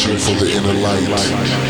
[0.00, 1.69] Searching for the inner light.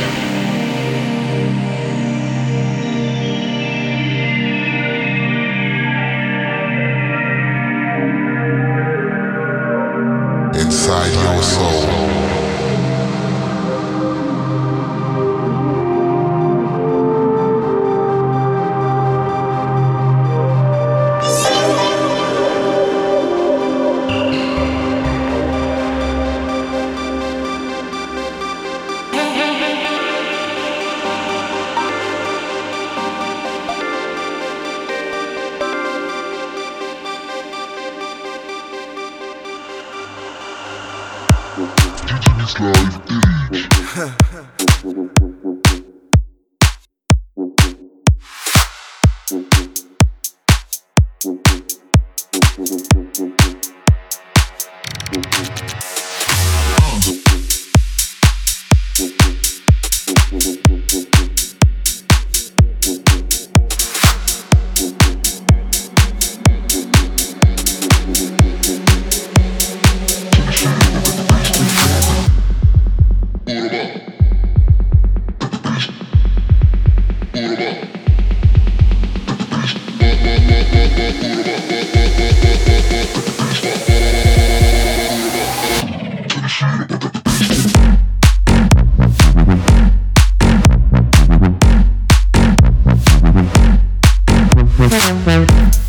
[94.88, 95.79] Mm-hmm.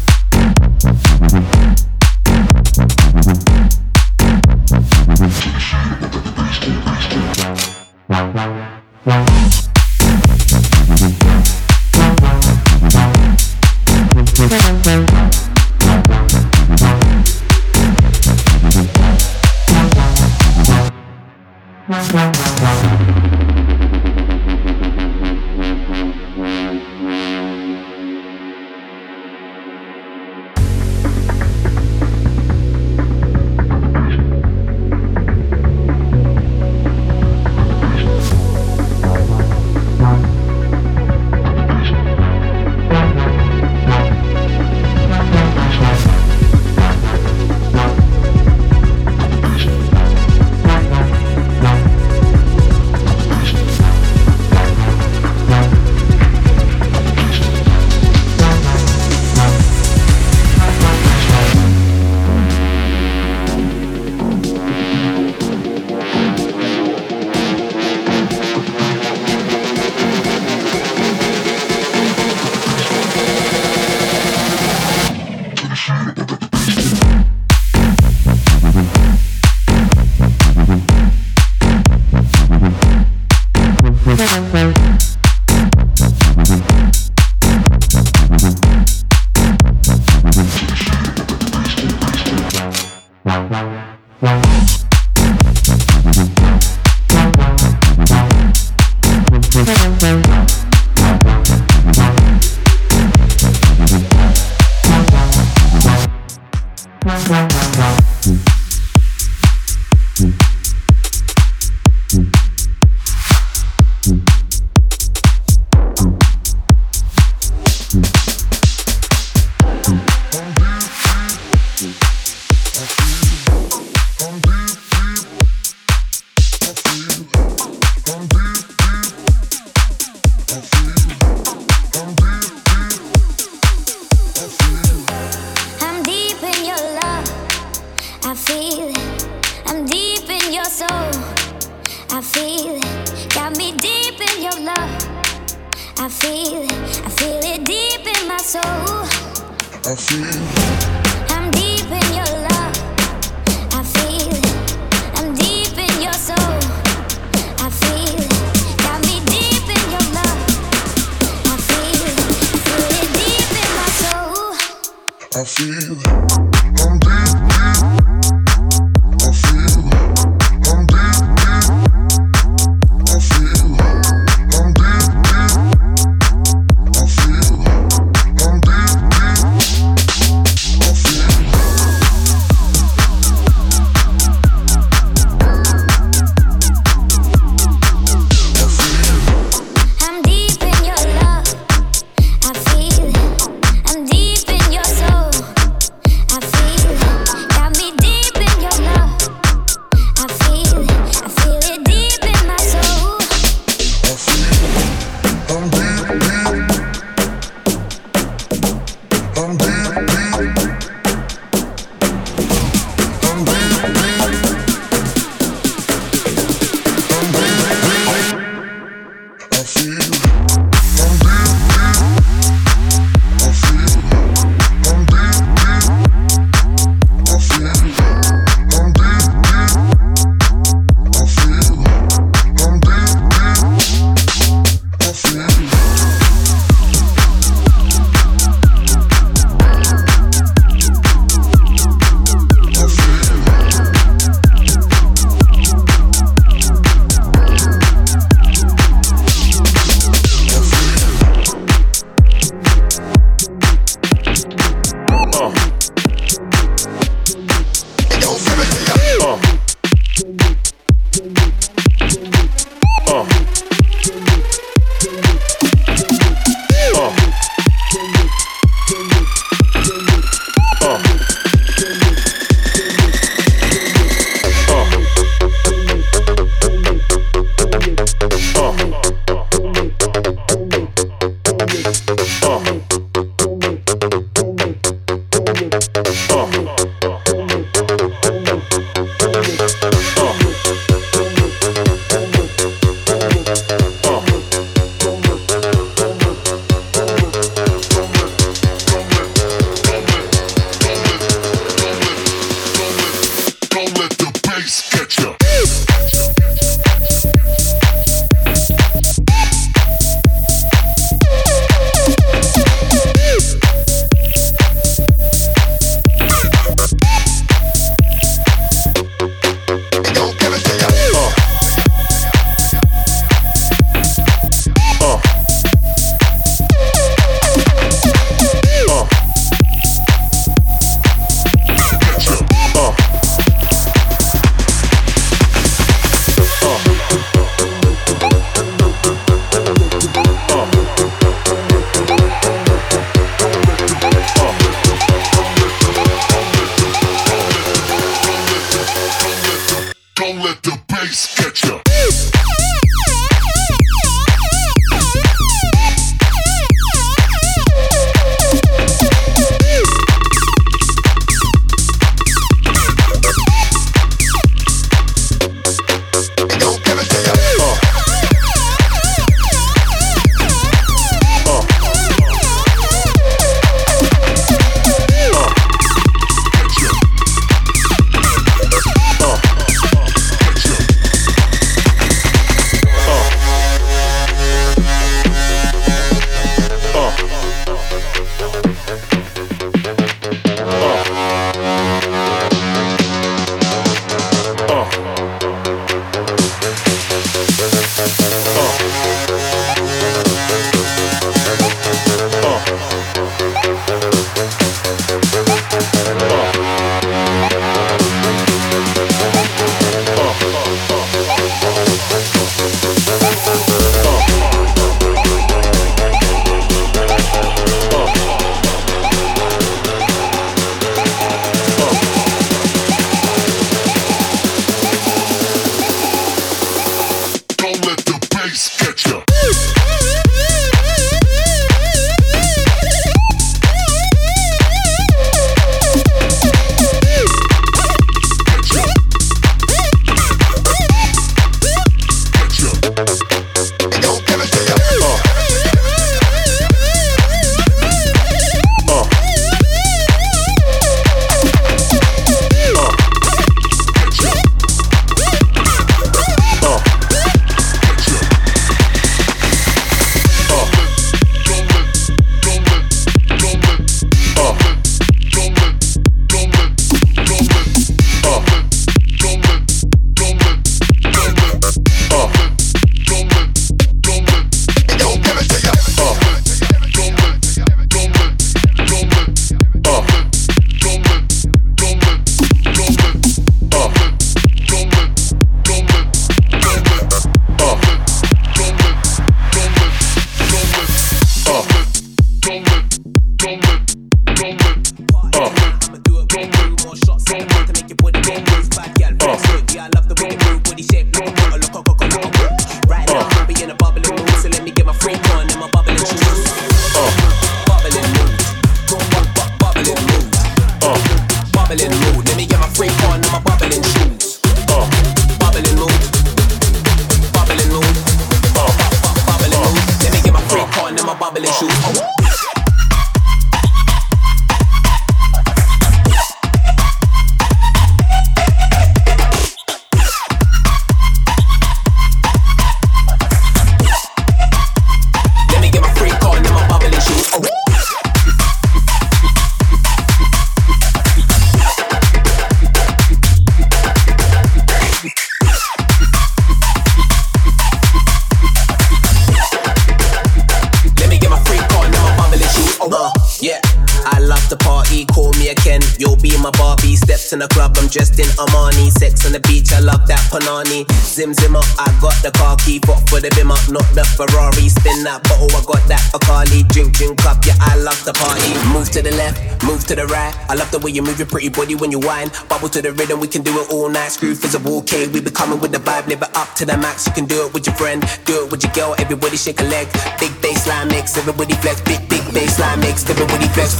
[570.81, 572.29] Way you move your pretty body when you whine.
[572.49, 574.09] Bubble to the rhythm, we can do it all night.
[574.09, 577.05] Screw physical, okay, we be coming with the vibe, live it up to the max.
[577.05, 579.63] You can do it with your friend, do it with your girl, everybody shake a
[579.63, 579.87] leg.
[580.19, 581.81] Big bassline mix, everybody flex.
[581.81, 583.77] Big, big bassline mix, everybody flex.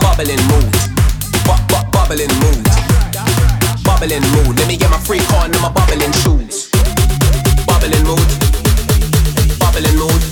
[0.00, 0.72] Bubbling mood,
[1.44, 2.64] bu- bu- bubbling mood,
[3.84, 4.56] bubbling mood.
[4.58, 6.70] Let me get my freak on and my bubbling shoes.
[7.68, 8.28] Bubbling mood,
[9.60, 10.22] bubbling mood,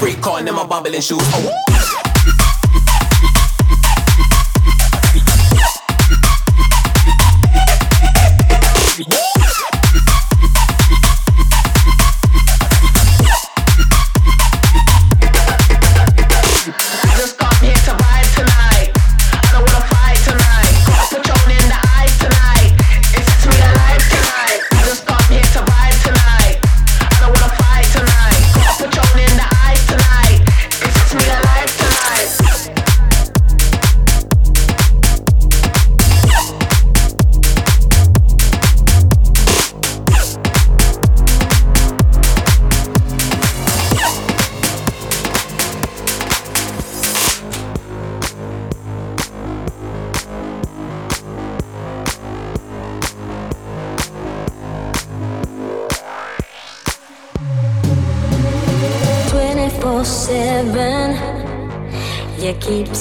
[0.00, 1.18] freak on and my bubbling shoes.
[1.20, 2.09] Oh.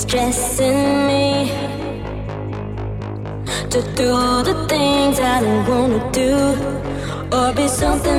[0.09, 1.51] stressing me
[3.69, 4.09] to do
[4.41, 6.33] the things I don't wanna do
[7.31, 8.18] or be something